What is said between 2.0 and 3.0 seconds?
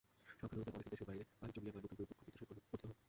দুঃখ-দুর্দশায় পতিত হন।